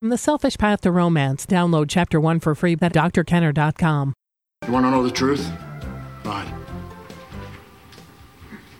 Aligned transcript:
From 0.00 0.08
The 0.08 0.16
Selfish 0.16 0.56
Path 0.56 0.80
to 0.80 0.90
Romance, 0.90 1.44
download 1.44 1.90
Chapter 1.90 2.18
1 2.18 2.40
for 2.40 2.54
free 2.54 2.72
at 2.72 2.94
drkenner.com. 2.94 4.14
You 4.66 4.72
want 4.72 4.86
to 4.86 4.90
know 4.90 5.02
the 5.02 5.10
truth? 5.10 5.46
Fine. 6.22 6.54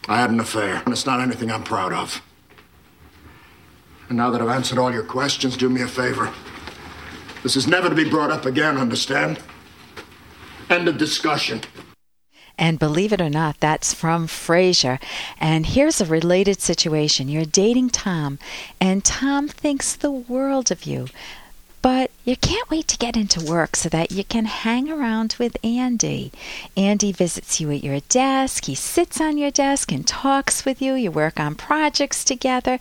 I 0.08 0.18
had 0.18 0.30
an 0.30 0.40
affair, 0.40 0.76
and 0.76 0.88
it's 0.88 1.04
not 1.04 1.20
anything 1.20 1.52
I'm 1.52 1.62
proud 1.62 1.92
of. 1.92 2.22
And 4.08 4.16
now 4.16 4.30
that 4.30 4.40
I've 4.40 4.48
answered 4.48 4.78
all 4.78 4.90
your 4.90 5.04
questions, 5.04 5.58
do 5.58 5.68
me 5.68 5.82
a 5.82 5.86
favor. 5.86 6.32
This 7.42 7.54
is 7.54 7.66
never 7.66 7.90
to 7.90 7.94
be 7.94 8.08
brought 8.08 8.30
up 8.30 8.46
again, 8.46 8.78
understand? 8.78 9.40
End 10.70 10.88
of 10.88 10.96
discussion. 10.96 11.60
And 12.60 12.78
believe 12.78 13.12
it 13.14 13.22
or 13.22 13.30
not, 13.30 13.58
that's 13.58 13.94
from 13.94 14.28
Frasier. 14.28 15.00
And 15.40 15.64
here's 15.64 16.00
a 16.00 16.04
related 16.04 16.60
situation. 16.60 17.30
You're 17.30 17.46
dating 17.46 17.88
Tom, 17.88 18.38
and 18.78 19.02
Tom 19.02 19.48
thinks 19.48 19.96
the 19.96 20.10
world 20.10 20.70
of 20.70 20.84
you. 20.84 21.08
But 21.82 22.10
you 22.26 22.36
can't 22.36 22.68
wait 22.68 22.86
to 22.88 22.98
get 22.98 23.16
into 23.16 23.42
work 23.42 23.74
so 23.74 23.88
that 23.88 24.12
you 24.12 24.22
can 24.22 24.44
hang 24.44 24.90
around 24.90 25.36
with 25.38 25.56
Andy. 25.64 26.30
Andy 26.76 27.10
visits 27.10 27.58
you 27.58 27.70
at 27.70 27.82
your 27.82 28.00
desk, 28.10 28.66
he 28.66 28.74
sits 28.74 29.18
on 29.22 29.38
your 29.38 29.50
desk 29.50 29.90
and 29.90 30.06
talks 30.06 30.66
with 30.66 30.82
you. 30.82 30.92
You 30.92 31.10
work 31.10 31.40
on 31.40 31.54
projects 31.54 32.22
together. 32.22 32.78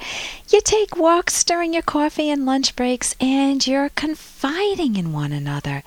You 0.49 0.59
take 0.59 0.97
walks 0.97 1.45
during 1.45 1.71
your 1.71 1.83
coffee 1.83 2.29
and 2.29 2.45
lunch 2.45 2.75
breaks, 2.75 3.15
and 3.21 3.65
you're 3.65 3.87
confiding 3.95 4.97
in 4.97 5.13
one 5.13 5.31
another. 5.31 5.83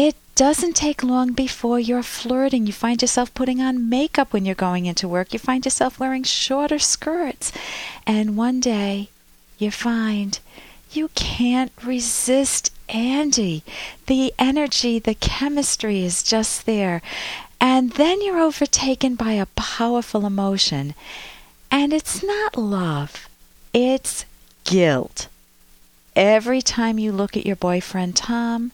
It 0.00 0.16
doesn't 0.34 0.76
take 0.76 1.04
long 1.04 1.34
before 1.34 1.78
you're 1.78 2.02
flirting. 2.02 2.66
You 2.66 2.72
find 2.72 3.02
yourself 3.02 3.34
putting 3.34 3.60
on 3.60 3.90
makeup 3.90 4.32
when 4.32 4.46
you're 4.46 4.54
going 4.54 4.86
into 4.86 5.06
work. 5.06 5.34
You 5.34 5.38
find 5.38 5.62
yourself 5.62 6.00
wearing 6.00 6.22
shorter 6.22 6.78
skirts. 6.78 7.52
And 8.06 8.34
one 8.34 8.60
day 8.60 9.10
you 9.58 9.70
find 9.70 10.38
you 10.90 11.10
can't 11.14 11.70
resist 11.84 12.72
Andy. 12.88 13.62
The 14.06 14.32
energy, 14.38 14.98
the 14.98 15.14
chemistry 15.14 16.02
is 16.02 16.22
just 16.22 16.64
there. 16.64 17.02
And 17.60 17.92
then 17.92 18.22
you're 18.22 18.40
overtaken 18.40 19.16
by 19.16 19.32
a 19.32 19.52
powerful 19.54 20.24
emotion. 20.24 20.94
And 21.70 21.92
it's 21.92 22.22
not 22.22 22.56
love, 22.56 23.28
it's 23.74 24.24
guilt. 24.64 25.28
Every 26.16 26.62
time 26.62 26.98
you 26.98 27.12
look 27.12 27.36
at 27.36 27.44
your 27.44 27.56
boyfriend, 27.56 28.16
Tom, 28.16 28.72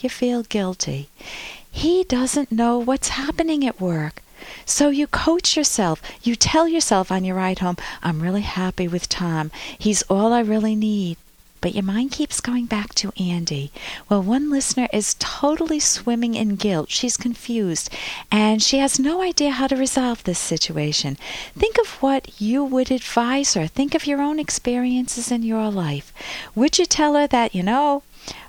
you 0.00 0.08
feel 0.08 0.42
guilty. 0.42 1.08
He 1.70 2.04
doesn't 2.04 2.52
know 2.52 2.78
what's 2.78 3.08
happening 3.08 3.66
at 3.66 3.80
work. 3.80 4.22
So 4.64 4.90
you 4.90 5.06
coach 5.06 5.56
yourself. 5.56 6.00
You 6.22 6.36
tell 6.36 6.68
yourself 6.68 7.10
on 7.10 7.24
your 7.24 7.36
ride 7.36 7.60
home, 7.60 7.76
I'm 8.02 8.22
really 8.22 8.42
happy 8.42 8.86
with 8.88 9.08
Tom. 9.08 9.50
He's 9.78 10.02
all 10.02 10.32
I 10.32 10.40
really 10.40 10.76
need. 10.76 11.16
But 11.62 11.74
your 11.74 11.84
mind 11.84 12.12
keeps 12.12 12.40
going 12.40 12.66
back 12.66 12.94
to 12.96 13.12
Andy. 13.18 13.72
Well, 14.08 14.22
one 14.22 14.50
listener 14.50 14.88
is 14.92 15.16
totally 15.18 15.80
swimming 15.80 16.34
in 16.34 16.56
guilt. 16.56 16.90
She's 16.90 17.16
confused 17.16 17.90
and 18.30 18.62
she 18.62 18.78
has 18.78 19.00
no 19.00 19.22
idea 19.22 19.50
how 19.50 19.66
to 19.66 19.74
resolve 19.74 20.22
this 20.22 20.38
situation. 20.38 21.16
Think 21.58 21.76
of 21.78 22.00
what 22.02 22.40
you 22.40 22.62
would 22.62 22.90
advise 22.90 23.54
her. 23.54 23.66
Think 23.66 23.94
of 23.94 24.06
your 24.06 24.20
own 24.20 24.38
experiences 24.38 25.32
in 25.32 25.42
your 25.42 25.70
life. 25.70 26.12
Would 26.54 26.78
you 26.78 26.86
tell 26.86 27.14
her 27.14 27.26
that, 27.26 27.54
you 27.54 27.62
know, 27.62 28.02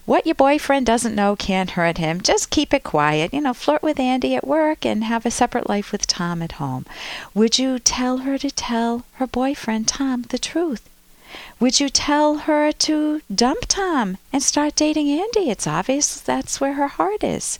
what 0.05 0.25
your 0.25 0.35
boyfriend 0.35 0.85
doesn't 0.85 1.15
know 1.15 1.35
can't 1.35 1.71
hurt 1.71 1.97
him. 1.97 2.21
Just 2.21 2.49
keep 2.49 2.73
it 2.73 2.83
quiet. 2.83 3.33
You 3.33 3.41
know, 3.41 3.53
flirt 3.53 3.83
with 3.83 3.99
Andy 3.99 4.35
at 4.35 4.47
work 4.47 4.85
and 4.85 5.03
have 5.03 5.25
a 5.25 5.31
separate 5.31 5.67
life 5.67 5.91
with 5.91 6.07
Tom 6.07 6.41
at 6.41 6.53
home. 6.53 6.85
Would 7.33 7.59
you 7.59 7.77
tell 7.79 8.19
her 8.19 8.37
to 8.37 8.49
tell 8.49 9.03
her 9.15 9.27
boyfriend, 9.27 9.87
Tom, 9.87 10.23
the 10.23 10.39
truth? 10.39 10.89
Would 11.59 11.79
you 11.79 11.89
tell 11.89 12.37
her 12.37 12.71
to 12.71 13.21
dump 13.33 13.65
Tom 13.67 14.17
and 14.31 14.41
start 14.41 14.75
dating 14.75 15.09
Andy? 15.09 15.49
It's 15.49 15.67
obvious 15.67 16.21
that's 16.21 16.61
where 16.61 16.75
her 16.75 16.87
heart 16.87 17.23
is. 17.23 17.59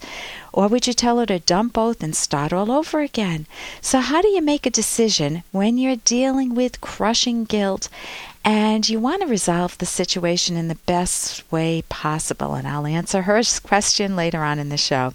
Or 0.52 0.68
would 0.68 0.86
you 0.86 0.94
tell 0.94 1.18
her 1.18 1.26
to 1.26 1.40
dump 1.40 1.74
both 1.74 2.02
and 2.02 2.16
start 2.16 2.52
all 2.52 2.72
over 2.72 3.00
again? 3.00 3.46
So, 3.82 4.00
how 4.00 4.22
do 4.22 4.28
you 4.28 4.40
make 4.40 4.64
a 4.64 4.70
decision 4.70 5.42
when 5.52 5.76
you're 5.76 5.96
dealing 5.96 6.54
with 6.54 6.80
crushing 6.80 7.44
guilt 7.44 7.88
and 8.48 8.88
you 8.88 8.98
want 8.98 9.20
to 9.20 9.28
resolve 9.28 9.76
the 9.76 9.84
situation 9.84 10.56
in 10.56 10.68
the 10.68 10.74
best 10.86 11.44
way 11.52 11.82
possible? 11.90 12.54
And 12.54 12.66
I'll 12.66 12.86
answer 12.86 13.22
her 13.22 13.42
question 13.62 14.16
later 14.16 14.42
on 14.42 14.58
in 14.58 14.70
the 14.70 14.78
show. 14.78 15.12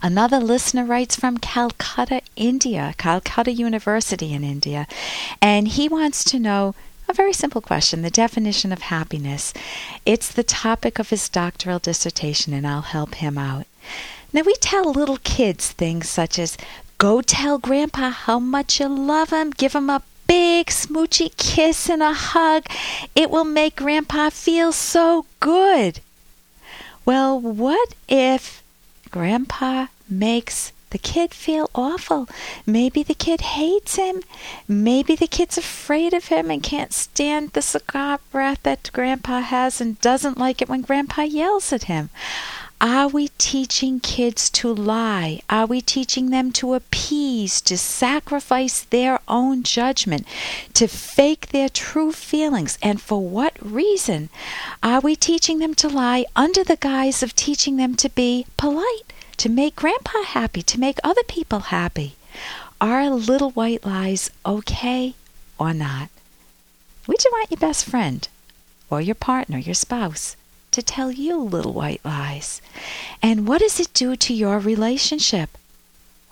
Another 0.00 0.38
listener 0.38 0.84
writes 0.84 1.16
from 1.16 1.38
Calcutta, 1.38 2.22
India, 2.36 2.94
Calcutta 2.98 3.50
University 3.50 4.32
in 4.32 4.44
India, 4.44 4.86
and 5.42 5.66
he 5.66 5.88
wants 5.88 6.22
to 6.24 6.38
know 6.38 6.76
a 7.08 7.12
very 7.12 7.32
simple 7.32 7.60
question 7.60 8.02
the 8.02 8.10
definition 8.10 8.70
of 8.70 8.82
happiness. 8.82 9.52
It's 10.06 10.30
the 10.30 10.44
topic 10.44 11.00
of 11.00 11.10
his 11.10 11.28
doctoral 11.28 11.80
dissertation, 11.80 12.52
and 12.52 12.64
I'll 12.64 12.82
help 12.82 13.16
him 13.16 13.36
out. 13.36 13.66
Now, 14.32 14.42
we 14.42 14.54
tell 14.60 14.92
little 14.92 15.18
kids 15.24 15.72
things 15.72 16.08
such 16.08 16.38
as 16.38 16.56
go 16.98 17.20
tell 17.22 17.58
Grandpa 17.58 18.10
how 18.10 18.38
much 18.38 18.78
you 18.78 18.88
love 18.88 19.30
him, 19.30 19.50
give 19.50 19.74
him 19.74 19.90
a 19.90 20.02
big 20.26 20.63
smoochy 20.86 21.36
kiss 21.36 21.88
and 21.88 22.02
a 22.02 22.12
hug. 22.12 22.64
It 23.14 23.30
will 23.30 23.44
make 23.44 23.76
Grandpa 23.76 24.30
feel 24.30 24.72
so 24.72 25.26
good. 25.40 26.00
Well, 27.04 27.38
what 27.38 27.94
if 28.08 28.62
Grandpa 29.10 29.86
makes 30.08 30.72
the 30.94 30.98
kid 30.98 31.34
feel 31.34 31.68
awful. 31.74 32.28
Maybe 32.64 33.02
the 33.02 33.16
kid 33.16 33.40
hates 33.40 33.96
him. 33.96 34.22
Maybe 34.68 35.16
the 35.16 35.26
kid's 35.26 35.58
afraid 35.58 36.14
of 36.14 36.26
him 36.26 36.52
and 36.52 36.62
can't 36.62 36.92
stand 36.92 37.50
the 37.50 37.62
cigar 37.62 38.20
breath 38.30 38.62
that 38.62 38.90
Grandpa 38.92 39.40
has 39.40 39.80
and 39.80 40.00
doesn't 40.00 40.38
like 40.38 40.62
it 40.62 40.68
when 40.68 40.82
Grandpa 40.82 41.22
yells 41.22 41.72
at 41.72 41.90
him. 41.90 42.10
Are 42.80 43.08
we 43.08 43.28
teaching 43.38 44.00
kids 44.00 44.50
to 44.50 44.74
lie? 44.74 45.40
Are 45.48 45.66
we 45.66 45.80
teaching 45.80 46.30
them 46.30 46.52
to 46.52 46.74
appease, 46.74 47.60
to 47.62 47.78
sacrifice 47.78 48.82
their 48.82 49.20
own 49.28 49.62
judgment, 49.62 50.26
to 50.74 50.86
fake 50.86 51.48
their 51.48 51.68
true 51.68 52.12
feelings? 52.12 52.78
And 52.82 53.00
for 53.00 53.20
what 53.20 53.56
reason? 53.60 54.28
Are 54.82 55.00
we 55.00 55.16
teaching 55.16 55.58
them 55.58 55.74
to 55.76 55.88
lie 55.88 56.26
under 56.36 56.62
the 56.64 56.76
guise 56.76 57.22
of 57.22 57.34
teaching 57.34 57.76
them 57.76 57.94
to 57.96 58.08
be 58.10 58.46
polite? 58.56 59.12
to 59.36 59.48
make 59.48 59.76
Grandpa 59.76 60.22
happy, 60.22 60.62
to 60.62 60.80
make 60.80 60.98
other 61.02 61.22
people 61.24 61.60
happy. 61.60 62.16
Are 62.80 63.10
little 63.10 63.50
white 63.50 63.84
lies 63.84 64.30
okay 64.44 65.14
or 65.58 65.72
not? 65.72 66.08
Would 67.06 67.24
you 67.24 67.30
want 67.32 67.50
your 67.50 67.58
best 67.58 67.84
friend 67.84 68.26
or 68.90 69.00
your 69.00 69.14
partner, 69.14 69.58
your 69.58 69.74
spouse, 69.74 70.36
to 70.74 70.82
tell 70.82 71.10
you 71.10 71.40
little 71.40 71.72
white 71.72 72.04
lies? 72.04 72.60
And 73.22 73.46
what 73.46 73.60
does 73.60 73.80
it 73.80 73.94
do 73.94 74.16
to 74.16 74.34
your 74.34 74.58
relationship? 74.58 75.56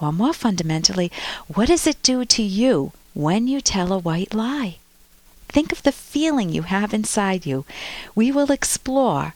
Or 0.00 0.12
more 0.12 0.32
fundamentally, 0.32 1.10
what 1.46 1.68
does 1.68 1.86
it 1.86 2.02
do 2.02 2.24
to 2.24 2.42
you 2.42 2.92
when 3.14 3.46
you 3.46 3.60
tell 3.60 3.92
a 3.92 3.98
white 3.98 4.34
lie? 4.34 4.78
Think 5.48 5.70
of 5.70 5.82
the 5.82 5.92
feeling 5.92 6.50
you 6.50 6.62
have 6.62 6.92
inside 6.92 7.46
you. 7.46 7.64
We 8.14 8.32
will 8.32 8.50
explore 8.50 9.34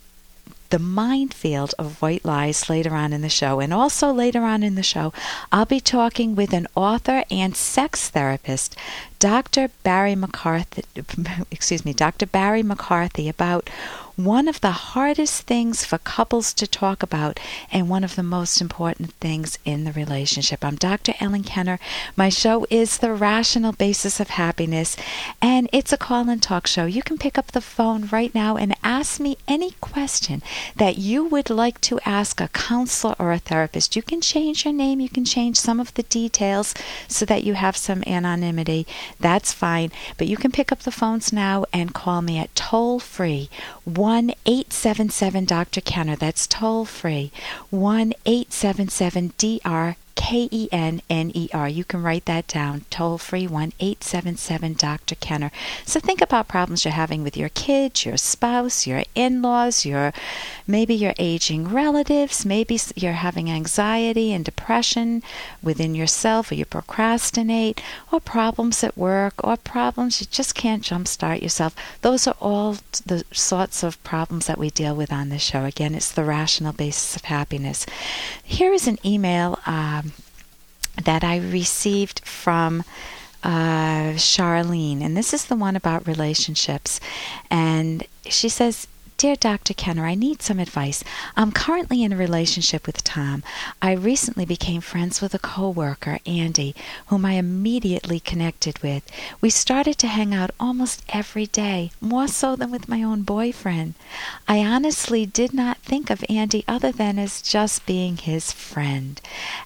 the 0.70 0.78
minefield 0.78 1.74
of 1.78 2.02
white 2.02 2.24
lies 2.24 2.68
later 2.68 2.94
on 2.94 3.12
in 3.12 3.22
the 3.22 3.28
show. 3.28 3.60
And 3.60 3.72
also 3.72 4.12
later 4.12 4.42
on 4.42 4.62
in 4.62 4.74
the 4.74 4.82
show, 4.82 5.12
I'll 5.52 5.66
be 5.66 5.80
talking 5.80 6.34
with 6.34 6.52
an 6.52 6.66
author 6.74 7.24
and 7.30 7.56
sex 7.56 8.10
therapist, 8.10 8.76
Dr. 9.18 9.70
Barry 9.82 10.14
McCarthy, 10.14 10.84
excuse 11.50 11.84
me, 11.84 11.92
Dr. 11.92 12.26
Barry 12.26 12.62
McCarthy 12.62 13.28
about 13.28 13.70
one 14.16 14.48
of 14.48 14.62
the 14.62 14.70
hardest 14.70 15.42
things 15.42 15.84
for 15.84 15.98
couples 15.98 16.54
to 16.54 16.66
talk 16.66 17.02
about 17.02 17.38
and 17.70 17.86
one 17.86 18.02
of 18.02 18.16
the 18.16 18.22
most 18.22 18.62
important 18.62 19.12
things 19.14 19.58
in 19.66 19.84
the 19.84 19.92
relationship. 19.92 20.64
I'm 20.64 20.76
Dr. 20.76 21.12
Ellen 21.20 21.42
Kenner. 21.42 21.78
My 22.16 22.30
show 22.30 22.66
is 22.70 22.96
The 22.96 23.12
Rational 23.12 23.72
Basis 23.72 24.18
of 24.18 24.30
Happiness, 24.30 24.96
and 25.42 25.68
it's 25.70 25.92
a 25.92 25.98
call 25.98 26.30
and 26.30 26.42
talk 26.42 26.66
show. 26.66 26.86
You 26.86 27.02
can 27.02 27.18
pick 27.18 27.36
up 27.36 27.48
the 27.48 27.60
phone 27.60 28.08
right 28.10 28.34
now 28.34 28.56
and 28.56 28.74
ask 28.82 29.20
me 29.20 29.36
any 29.46 29.72
question 29.82 30.42
that 30.76 30.96
you 30.96 31.26
would 31.26 31.50
like 31.50 31.78
to 31.82 32.00
ask 32.06 32.40
a 32.40 32.48
counselor 32.48 33.16
or 33.18 33.32
a 33.32 33.38
therapist. 33.38 33.96
You 33.96 34.02
can 34.02 34.22
change 34.22 34.64
your 34.64 34.72
name, 34.72 34.98
you 34.98 35.10
can 35.10 35.26
change 35.26 35.58
some 35.58 35.78
of 35.78 35.92
the 35.92 36.04
details 36.04 36.72
so 37.06 37.26
that 37.26 37.44
you 37.44 37.52
have 37.52 37.76
some 37.76 38.02
anonymity. 38.06 38.86
That's 39.20 39.52
fine, 39.52 39.92
but 40.16 40.26
you 40.26 40.38
can 40.38 40.52
pick 40.52 40.72
up 40.72 40.80
the 40.80 40.90
phones 40.90 41.34
now 41.34 41.66
and 41.70 41.92
call 41.92 42.22
me 42.22 42.38
at 42.38 42.54
toll 42.54 42.98
free 42.98 43.50
1 43.84 44.05
877 44.06 45.46
Dr. 45.46 45.80
Kenner. 45.80 46.14
That's 46.14 46.46
toll 46.46 46.84
free. 46.84 47.32
1 47.70 48.12
877 48.24 49.32
DR 49.36 49.96
K 50.14 50.48
E 50.50 50.68
N 50.70 51.02
N 51.10 51.32
E 51.34 51.48
R. 51.52 51.68
You 51.68 51.84
can 51.84 52.02
write 52.02 52.24
that 52.24 52.46
down, 52.46 52.84
toll 52.88 53.18
free 53.18 53.46
1 53.46 53.72
877 53.80 54.74
Dr. 54.74 55.14
Kenner. 55.16 55.50
So 55.84 55.98
think 55.98 56.20
about 56.20 56.46
problems 56.46 56.84
you're 56.84 56.92
having 56.92 57.22
with 57.24 57.36
your 57.36 57.48
kids, 57.48 58.04
your 58.04 58.16
spouse, 58.16 58.86
your 58.86 59.02
in 59.14 59.42
laws, 59.42 59.84
your 59.84 60.12
maybe 60.66 60.94
your 60.94 61.14
aging 61.18 61.68
relatives, 61.68 62.44
maybe 62.44 62.78
you're 62.94 63.12
having 63.12 63.50
anxiety 63.50 64.32
and 64.32 64.44
depression 64.44 65.22
within 65.62 65.94
yourself, 65.94 66.50
or 66.50 66.54
you 66.54 66.64
procrastinate, 66.64 67.80
or 68.10 68.20
problems 68.20 68.82
at 68.82 68.96
work, 68.96 69.34
or 69.44 69.56
problems 69.56 70.20
you 70.20 70.26
just 70.30 70.54
can't 70.54 70.82
jumpstart 70.82 71.42
yourself. 71.42 71.74
Those 72.02 72.26
are 72.26 72.36
all 72.40 72.76
the 73.06 73.24
sorts 73.32 73.82
of 73.82 74.02
problems 74.02 74.46
that 74.46 74.58
we 74.58 74.70
deal 74.70 74.94
with 74.96 75.12
on 75.12 75.28
this 75.28 75.42
show. 75.42 75.64
Again, 75.64 75.94
it's 75.94 76.12
the 76.12 76.24
rational 76.24 76.72
basis 76.72 77.16
of 77.16 77.24
happiness. 77.24 77.86
Here 78.42 78.72
is 78.72 78.86
an 78.86 78.98
email 79.04 79.58
um, 79.66 80.12
that 81.02 81.22
I 81.22 81.38
received 81.38 82.20
from 82.20 82.82
uh, 83.44 84.14
Charlene, 84.16 85.02
and 85.02 85.16
this 85.16 85.32
is 85.32 85.44
the 85.44 85.54
one 85.54 85.76
about 85.76 86.06
relationships. 86.06 87.00
And 87.50 88.04
she 88.28 88.48
says, 88.48 88.88
Dear 89.18 89.34
Dr. 89.34 89.72
Kenner, 89.72 90.04
I 90.04 90.14
need 90.14 90.42
some 90.42 90.58
advice. 90.58 91.02
I'm 91.38 91.50
currently 91.50 92.02
in 92.02 92.12
a 92.12 92.16
relationship 92.18 92.86
with 92.86 93.02
Tom. 93.02 93.42
I 93.80 93.92
recently 93.92 94.44
became 94.44 94.82
friends 94.82 95.22
with 95.22 95.32
a 95.32 95.38
coworker, 95.38 96.18
Andy, 96.26 96.74
whom 97.06 97.24
I 97.24 97.32
immediately 97.32 98.20
connected 98.20 98.78
with. 98.82 99.10
We 99.40 99.48
started 99.48 99.96
to 100.00 100.06
hang 100.06 100.34
out 100.34 100.50
almost 100.60 101.02
every 101.08 101.46
day, 101.46 101.92
more 101.98 102.28
so 102.28 102.56
than 102.56 102.70
with 102.70 102.90
my 102.90 103.02
own 103.02 103.22
boyfriend. 103.22 103.94
I 104.46 104.58
honestly 104.58 105.24
did 105.24 105.54
not 105.54 105.78
think 105.78 106.10
of 106.10 106.22
Andy 106.28 106.62
other 106.68 106.92
than 106.92 107.18
as 107.18 107.40
just 107.40 107.86
being 107.86 108.18
his 108.18 108.52
friend. 108.52 109.18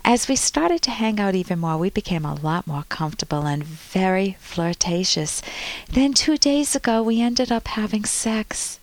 As 0.05 0.29
we 0.29 0.37
started 0.37 0.81
to 0.83 0.93
hang 0.93 1.19
out 1.19 1.35
even 1.35 1.59
more, 1.59 1.77
we 1.77 1.91
became 1.91 2.25
a 2.25 2.35
lot 2.37 2.69
more 2.69 2.85
comfortable 2.89 3.47
and 3.47 3.65
very 3.65 4.37
flirtatious. 4.39 5.43
Then 5.89 6.15
two 6.15 6.37
days 6.37 6.77
ago, 6.77 7.03
we 7.03 7.21
ended 7.21 7.51
up 7.51 7.67
having 7.67 8.05
sex. 8.05 8.79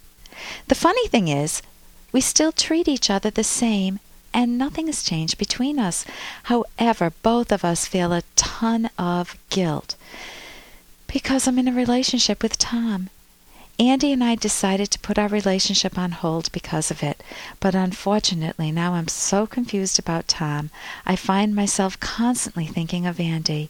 The 0.67 0.75
funny 0.75 1.07
thing 1.07 1.27
is, 1.27 1.61
we 2.11 2.21
still 2.21 2.51
treat 2.51 2.87
each 2.87 3.09
other 3.09 3.29
the 3.29 3.43
same 3.43 3.99
and 4.33 4.57
nothing 4.57 4.87
has 4.87 5.03
changed 5.03 5.37
between 5.37 5.79
us. 5.79 6.05
However, 6.43 7.11
both 7.23 7.51
of 7.51 7.65
us 7.65 7.85
feel 7.87 8.13
a 8.13 8.23
ton 8.35 8.89
of 8.97 9.35
guilt 9.49 9.95
because 11.07 11.47
I'm 11.47 11.57
in 11.57 11.67
a 11.67 11.73
relationship 11.73 12.43
with 12.43 12.57
Tom. 12.57 13.09
Andy 13.79 14.11
and 14.11 14.23
I 14.23 14.35
decided 14.35 14.89
to 14.91 14.99
put 14.99 15.19
our 15.19 15.27
relationship 15.27 15.97
on 15.97 16.11
hold 16.11 16.51
because 16.51 16.89
of 16.89 17.03
it, 17.03 17.23
but 17.59 17.75
unfortunately 17.75 18.71
now 18.71 18.93
I'm 18.93 19.07
so 19.07 19.45
confused 19.45 19.99
about 19.99 20.27
Tom, 20.27 20.71
I 21.05 21.15
find 21.15 21.55
myself 21.55 21.99
constantly 21.99 22.65
thinking 22.65 23.05
of 23.05 23.19
Andy. 23.19 23.69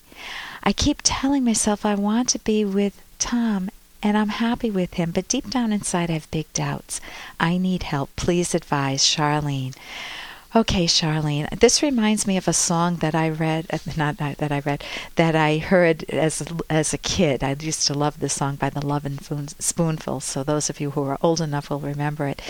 I 0.64 0.72
keep 0.72 1.00
telling 1.04 1.44
myself 1.44 1.86
I 1.86 1.96
want 1.96 2.30
to 2.30 2.40
be 2.40 2.64
with 2.64 3.02
Tom 3.20 3.70
and 4.04 4.18
I'm 4.18 4.30
happy 4.30 4.70
with 4.70 4.96
him, 4.96 5.12
but 5.12 5.28
deep 5.28 5.50
down 5.50 5.72
inside 5.72 6.10
I 6.10 6.14
have 6.14 6.32
big 6.32 6.52
doubts. 6.54 7.02
I 7.40 7.58
need 7.58 7.84
help. 7.84 8.16
Please 8.16 8.54
advise 8.54 9.04
Charlene. 9.04 9.76
Okay, 10.58 10.88
Charlene, 10.88 11.48
this 11.60 11.84
reminds 11.84 12.26
me 12.26 12.36
of 12.36 12.48
a 12.48 12.52
song 12.52 12.96
that 12.96 13.14
I 13.14 13.30
read, 13.30 13.68
uh, 13.72 13.78
not, 13.96 14.20
not 14.20 14.38
that 14.38 14.52
I 14.52 14.62
read, 14.62 14.84
that 15.14 15.36
I 15.36 15.60
heard 15.60 16.04
as 16.10 16.42
as 16.68 16.96
a 16.96 16.98
kid. 16.98 17.44
I 17.44 17.56
used 17.60 17.86
to 17.86 17.94
love 17.94 18.20
this 18.20 18.34
song 18.34 18.56
by 18.56 18.72
the 18.72 18.84
Lovin' 18.84 19.20
Spoonful. 19.60 20.20
So 20.22 20.44
those 20.44 20.68
of 20.68 20.80
you 20.80 20.90
who 20.92 21.04
are 21.04 21.20
old 21.22 21.42
enough 21.42 21.70
will 21.70 21.80
remember 21.80 22.26
it. 22.26 22.42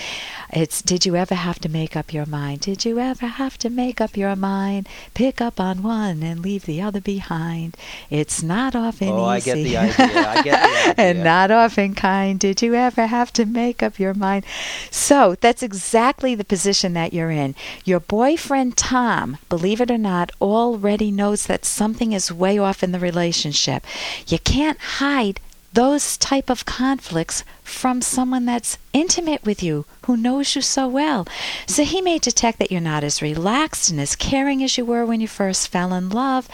It's 0.54 0.82
Did 0.82 1.06
you 1.06 1.18
ever 1.18 1.36
have 1.36 1.60
to 1.60 1.68
make 1.68 1.98
up 1.98 2.14
your 2.14 2.26
mind? 2.26 2.62
Did 2.62 2.86
you 2.86 2.98
ever 2.98 3.28
have 3.28 3.58
to 3.58 3.70
make 3.70 4.00
up 4.00 4.16
your 4.16 4.38
mind? 4.38 4.88
Pick 5.14 5.42
up 5.42 5.60
on 5.60 5.84
one 5.84 6.24
and 6.24 6.42
leave 6.42 6.66
the 6.66 6.82
other 6.82 7.02
behind. 7.02 7.76
It's 8.10 8.42
not 8.42 8.74
often 8.74 9.10
oh, 9.10 9.36
easy. 9.36 9.52
I 9.52 9.56
get 9.56 9.64
the 9.66 9.78
idea. 10.06 10.30
I 10.30 10.42
get 10.44 10.62
the 10.62 10.92
idea. 10.92 10.96
and 10.98 11.24
not 11.26 11.52
often 11.52 11.94
kind. 11.94 12.40
Did 12.40 12.62
you 12.62 12.74
ever 12.74 13.06
have 13.08 13.34
to 13.34 13.46
make 13.46 13.84
up 13.84 14.00
your 14.00 14.14
mind? 14.14 14.46
So 14.92 15.36
that's 15.42 15.62
exactly 15.62 16.36
the 16.36 16.46
position 16.46 16.94
that 16.94 17.12
you're 17.12 17.32
in. 17.32 17.54
Your 17.98 18.02
boyfriend 18.02 18.78
Tom, 18.78 19.40
believe 19.50 19.82
it 19.82 19.90
or 19.90 19.98
not, 19.98 20.32
already 20.40 21.10
knows 21.10 21.48
that 21.48 21.66
something 21.66 22.12
is 22.14 22.32
way 22.32 22.60
off 22.60 22.84
in 22.84 22.92
the 22.92 23.00
relationship. 23.00 23.84
You 24.28 24.38
can't 24.38 24.78
hide 24.78 25.40
those 25.74 26.16
type 26.16 26.52
of 26.52 26.64
conflicts 26.64 27.44
from 27.64 28.04
someone 28.04 28.46
that's 28.46 28.78
intimate 28.94 29.44
with 29.44 29.64
you 29.64 29.86
who 30.06 30.16
knows 30.16 30.56
you 30.56 30.62
so 30.62 30.88
well. 30.88 31.26
So 31.66 31.84
he 31.84 32.00
may 32.00 32.20
detect 32.20 32.60
that 32.60 32.72
you're 32.72 32.80
not 32.80 33.04
as 33.04 33.24
relaxed 33.24 33.90
and 33.90 34.00
as 34.00 34.16
caring 34.16 34.62
as 34.62 34.78
you 34.78 34.86
were 34.86 35.04
when 35.04 35.20
you 35.20 35.28
first 35.28 35.68
fell 35.68 35.92
in 35.92 36.10
love. 36.10 36.48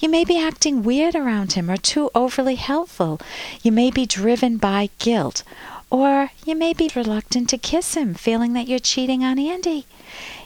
You 0.00 0.08
may 0.08 0.24
be 0.24 0.40
acting 0.42 0.82
weird 0.82 1.14
around 1.14 1.52
him 1.52 1.70
or 1.70 1.76
too 1.76 2.10
overly 2.14 2.54
helpful. 2.54 3.20
You 3.62 3.70
may 3.70 3.90
be 3.90 4.06
driven 4.06 4.56
by 4.56 4.88
guilt 4.98 5.42
or 5.90 6.30
you 6.44 6.54
may 6.54 6.72
be 6.72 6.90
reluctant 6.94 7.48
to 7.48 7.58
kiss 7.58 7.94
him 7.94 8.14
feeling 8.14 8.52
that 8.52 8.68
you're 8.68 8.78
cheating 8.78 9.22
on 9.24 9.38
andy 9.38 9.86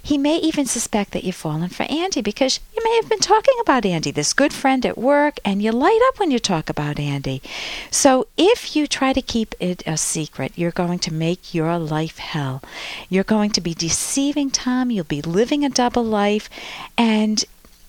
he 0.02 0.16
may 0.16 0.36
even 0.38 0.66
suspect 0.66 1.12
that 1.12 1.24
you've 1.24 1.34
fallen 1.34 1.68
for 1.68 1.82
Andy 1.84 2.22
because 2.22 2.60
you 2.74 2.82
may 2.82 2.96
have 2.96 3.08
been 3.08 3.20
talking 3.20 3.54
about 3.60 3.84
Andy, 3.84 4.10
this 4.10 4.32
good 4.32 4.52
friend 4.52 4.84
at 4.86 4.96
work, 4.96 5.38
and 5.44 5.62
you 5.62 5.72
light 5.72 6.00
up 6.08 6.18
when 6.18 6.30
you 6.30 6.38
talk 6.38 6.70
about 6.70 6.98
Andy. 6.98 7.42
So 7.90 8.26
if 8.36 8.74
you 8.74 8.86
try 8.86 9.12
to 9.12 9.22
keep 9.22 9.54
it 9.60 9.82
a 9.86 9.96
secret, 9.96 10.52
you're 10.56 10.70
going 10.70 10.98
to 11.00 11.12
make 11.12 11.54
your 11.54 11.78
life 11.78 12.18
hell. 12.18 12.62
You're 13.08 13.24
going 13.24 13.50
to 13.50 13.60
be 13.60 13.74
deceiving 13.74 14.50
Tom, 14.50 14.90
you'll 14.90 15.04
be 15.04 15.22
living 15.22 15.64
a 15.64 15.70
double 15.70 16.04
life, 16.04 16.48
and 16.96 17.44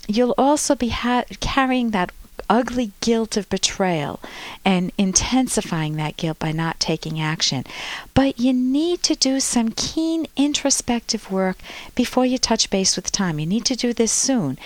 you'll 0.08 0.36
also 0.38 0.76
be 0.76 0.90
ha- 0.90 1.24
carrying 1.40 1.92
that 1.92 2.12
ugly 2.52 2.92
guilt 3.00 3.38
of 3.38 3.48
betrayal 3.48 4.20
and 4.66 4.92
intensifying 4.98 5.96
that 5.96 6.18
guilt 6.18 6.38
by 6.38 6.52
not 6.52 6.82
taking 6.82 7.18
action. 7.18 7.64
But 8.14 8.40
you 8.40 8.52
need 8.52 9.02
to 9.04 9.16
do 9.16 9.40
some 9.40 9.70
keen 9.72 10.28
introspective 10.36 11.32
work 11.32 11.60
before 11.96 12.26
you 12.26 12.38
touch 12.38 12.70
base 12.70 12.98
with 12.98 13.10
Tom. 13.10 13.40
You 13.40 13.46
need 13.46 13.64
to 13.66 13.76
do 13.78 13.94
this 13.94 14.12
soon. 14.12 14.60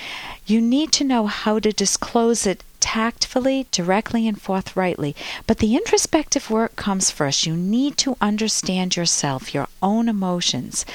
You 0.48 0.62
need 0.62 0.92
to 0.94 1.04
know 1.04 1.28
how 1.28 1.60
to 1.60 1.72
disclose 1.72 2.48
it 2.48 2.64
tactfully, 2.86 3.66
directly, 3.72 4.28
and 4.28 4.40
forthrightly. 4.40 5.16
But 5.48 5.58
the 5.58 5.76
introspective 5.76 6.52
work 6.52 6.76
comes 6.76 7.10
first. 7.10 7.48
You 7.48 7.56
need 7.56 7.98
to 7.98 8.16
understand 8.22 8.96
yourself, 8.96 9.56
your 9.56 9.68
own 9.82 10.08
emotions. 10.08 10.86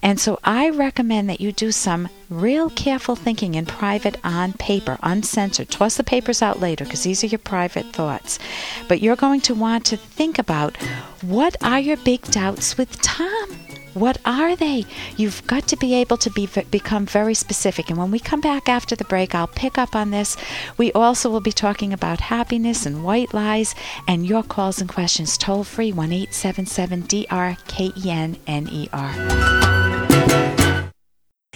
And 0.00 0.20
so 0.20 0.38
I 0.44 0.70
recommend 0.70 1.28
that 1.28 1.40
you 1.40 1.50
do 1.50 1.72
some 1.72 2.08
real 2.28 2.70
careful 2.70 3.16
thinking 3.16 3.56
in 3.56 3.66
private 3.66 4.16
on 4.22 4.52
paper, 4.52 4.96
uncensored. 5.02 5.70
Toss 5.70 5.96
the 5.96 6.04
papers 6.04 6.40
out 6.40 6.60
later 6.60 6.84
because 6.84 7.02
these 7.02 7.24
are 7.24 7.32
your 7.34 7.40
private 7.40 7.86
thoughts. 7.86 8.38
But 8.86 9.02
you're 9.02 9.16
going 9.16 9.40
to 9.42 9.54
want 9.56 9.84
to 9.86 9.96
think 9.96 10.38
about 10.38 10.76
what 11.20 11.56
are 11.64 11.80
your 11.80 11.96
big 11.96 12.22
doubts 12.30 12.78
with 12.78 13.02
Tom? 13.02 13.69
What 13.94 14.18
are 14.24 14.54
they? 14.54 14.84
You've 15.16 15.46
got 15.46 15.66
to 15.68 15.76
be 15.76 15.94
able 15.94 16.16
to 16.18 16.30
be 16.30 16.48
become 16.70 17.06
very 17.06 17.34
specific. 17.34 17.90
And 17.90 17.98
when 17.98 18.10
we 18.10 18.18
come 18.18 18.40
back 18.40 18.68
after 18.68 18.94
the 18.94 19.04
break, 19.04 19.34
I'll 19.34 19.46
pick 19.48 19.78
up 19.78 19.96
on 19.96 20.10
this. 20.10 20.36
We 20.76 20.92
also 20.92 21.28
will 21.30 21.40
be 21.40 21.52
talking 21.52 21.92
about 21.92 22.20
happiness 22.20 22.86
and 22.86 23.02
white 23.04 23.34
lies 23.34 23.74
and 24.06 24.26
your 24.26 24.42
calls 24.42 24.80
and 24.80 24.88
questions 24.88 25.36
toll 25.36 25.64
free 25.64 25.92
1 25.92 26.12
877 26.12 27.02
DRKENNER. 27.04 27.56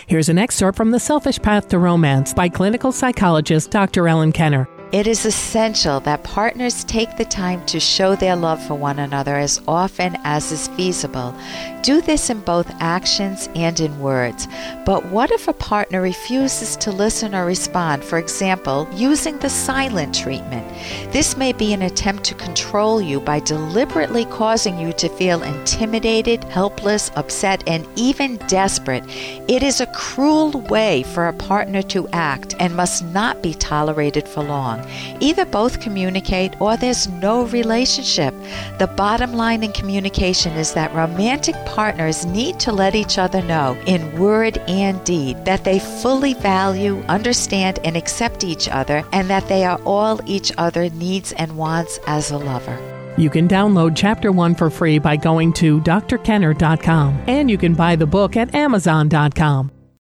Here's 0.07 0.29
an 0.29 0.39
excerpt 0.39 0.77
from 0.77 0.91
The 0.91 1.01
Selfish 1.01 1.41
Path 1.41 1.69
to 1.69 1.79
Romance 1.79 2.35
by 2.35 2.49
clinical 2.49 2.93
psychologist 2.93 3.71
Dr. 3.71 4.07
Ellen 4.07 4.33
Kenner. 4.33 4.69
It 4.95 5.09
is 5.09 5.27
essential 5.27 5.99
that 6.03 6.23
partners 6.23 6.85
take 6.85 7.17
the 7.17 7.25
time 7.25 7.67
to 7.67 7.81
show 7.81 8.15
their 8.15 8.37
love 8.37 8.65
for 8.65 8.75
one 8.75 9.01
another 9.01 9.35
as 9.35 9.61
often 9.67 10.17
as 10.23 10.53
is 10.53 10.69
feasible. 10.69 11.35
Do 11.83 12.01
this 12.01 12.31
in 12.31 12.39
both 12.43 12.73
actions 12.79 13.49
and 13.57 13.79
in 13.81 13.99
words. 13.99 14.47
But 14.87 15.05
what 15.07 15.33
if 15.33 15.49
a 15.49 15.53
partner 15.53 16.01
refuses 16.01 16.77
to 16.77 16.93
listen 16.93 17.35
or 17.35 17.45
respond, 17.45 18.05
for 18.05 18.19
example, 18.19 18.87
using 18.95 19.37
the 19.41 19.51
silent 19.51 20.15
treatment? 20.15 20.65
This 21.13 21.37
may 21.37 21.53
be 21.53 21.73
an 21.73 21.83
attempt 21.83 22.23
to 22.27 22.37
control 22.37 23.03
you 23.03 23.19
by 23.19 23.41
deliberately 23.41 24.27
causing 24.27 24.79
you 24.79 24.93
to 24.93 25.09
feel 25.09 25.43
intimidated, 25.43 26.45
helpless, 26.45 27.11
upset, 27.17 27.65
and 27.67 27.85
even 27.97 28.37
desperate. 28.47 29.03
It 29.49 29.65
is 29.65 29.81
a 29.81 29.87
cruel 29.89 30.53
way 30.71 31.03
for 31.03 31.27
a 31.27 31.33
partner 31.33 31.83
to 31.83 32.07
act 32.13 32.55
and 32.61 32.77
must 32.77 33.05
not 33.07 33.43
be 33.43 33.55
tolerated 33.55 34.29
for 34.29 34.45
long. 34.45 34.84
Either 35.21 35.45
both 35.45 35.81
communicate 35.81 36.61
or 36.61 36.77
there's 36.77 37.09
no 37.09 37.47
relationship. 37.47 38.35
The 38.79 38.87
bottom 38.87 39.35
line 39.35 39.63
in 39.63 39.73
communication 39.73 40.53
is 40.55 40.75
that 40.75 40.95
romantic 40.95 41.55
partners 41.67 42.27
need 42.27 42.61
to 42.61 42.73
let 42.73 42.95
each 42.95 43.19
other 43.19 43.43
know, 43.43 43.77
in 43.87 44.19
word 44.19 44.59
and 44.69 45.03
deed, 45.05 45.45
that 45.45 45.65
they 45.65 45.79
fully 45.79 46.35
value, 46.35 47.03
understand, 47.09 47.79
and 47.85 47.97
accept 47.97 48.45
each 48.45 48.69
other, 48.69 49.05
and 49.13 49.29
that 49.31 49.49
they 49.49 49.65
are 49.65 49.81
all 49.85 50.21
each 50.27 50.53
other 50.59 50.89
needs 50.91 51.33
and 51.33 51.57
wants 51.57 51.99
as 52.07 52.31
a 52.31 52.39
lover. 52.39 52.79
You 53.17 53.31
can 53.31 53.47
download 53.47 53.93
Chapter 53.95 54.33
1 54.33 54.57
for 54.57 54.71
free 54.71 54.99
by 54.99 55.17
going 55.17 55.53
to 55.55 55.81
drkenner.com, 55.81 57.25
and 57.29 57.51
you 57.51 57.59
can 57.59 57.75
buy 57.75 57.95
the 57.97 58.07
book 58.07 58.37
at 58.37 58.55
amazon.com. 58.55 59.74